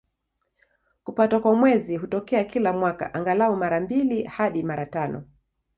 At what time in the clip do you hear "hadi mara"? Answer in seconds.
4.23-4.85